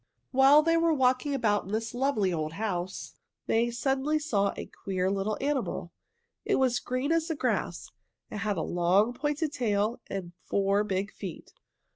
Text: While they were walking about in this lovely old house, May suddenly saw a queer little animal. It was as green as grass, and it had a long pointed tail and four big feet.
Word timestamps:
While 0.31 0.63
they 0.63 0.77
were 0.77 0.95
walking 0.95 1.35
about 1.35 1.65
in 1.65 1.71
this 1.73 1.93
lovely 1.93 2.33
old 2.33 2.53
house, 2.53 3.13
May 3.47 3.69
suddenly 3.69 4.17
saw 4.17 4.51
a 4.57 4.65
queer 4.65 5.11
little 5.11 5.37
animal. 5.39 5.93
It 6.43 6.55
was 6.55 6.73
as 6.77 6.79
green 6.79 7.11
as 7.11 7.31
grass, 7.37 7.87
and 8.31 8.39
it 8.39 8.41
had 8.41 8.57
a 8.57 8.63
long 8.63 9.13
pointed 9.13 9.53
tail 9.53 10.01
and 10.07 10.33
four 10.43 10.83
big 10.83 11.11
feet. 11.11 11.53